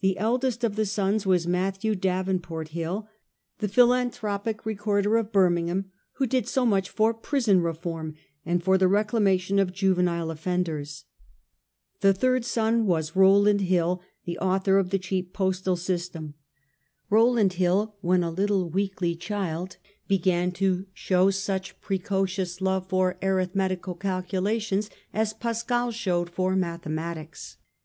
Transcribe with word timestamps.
The 0.00 0.18
eldest 0.18 0.64
of 0.64 0.74
the 0.74 0.84
sons 0.84 1.24
was 1.24 1.46
Matthew 1.46 1.94
Davenport 1.94 2.70
Hill, 2.70 3.08
the 3.60 3.68
philanthropic 3.68 4.66
recorder 4.66 5.16
of 5.16 5.30
Birmingham, 5.30 5.92
who 6.14 6.26
did 6.26 6.48
so 6.48 6.66
much 6.66 6.90
for 6.90 7.14
prison 7.14 7.60
reform 7.60 8.16
and 8.44 8.60
for 8.60 8.76
the 8.76 8.88
reclamation 8.88 9.60
of 9.60 9.72
juvenile 9.72 10.32
offenders. 10.32 11.04
The 12.00 12.12
third 12.12 12.44
son 12.44 12.86
was 12.86 13.14
Rowland 13.14 13.60
Hill, 13.60 14.02
the 14.24 14.36
author 14.40 14.78
of 14.78 14.90
the 14.90 14.98
cheap 14.98 15.32
postal 15.32 15.76
system. 15.76 16.34
Rowland 17.08 17.52
Hill 17.52 17.94
when 18.00 18.24
a 18.24 18.32
little 18.32 18.68
weakly 18.68 19.14
child 19.14 19.76
began 20.08 20.50
to 20.58 20.86
show 20.92 21.30
some 21.30 21.40
such 21.54 21.80
precocious 21.80 22.60
love 22.60 22.88
for 22.88 23.16
arithmetical 23.22 23.94
calculations 23.94 24.90
as 25.14 25.32
Pascal 25.32 25.92
showed 25.92 26.30
for 26.30 26.56
mathe 26.56 26.82
matics. 26.88 27.58